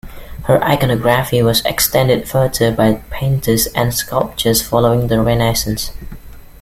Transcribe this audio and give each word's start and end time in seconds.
Her 0.45 0.63
iconography 0.63 1.43
was 1.43 1.63
extended 1.63 2.27
further 2.27 2.71
by 2.75 3.03
painters 3.11 3.67
and 3.75 3.93
sculptors 3.93 4.59
following 4.59 5.09
the 5.09 5.21
Renaissance. 5.21 5.91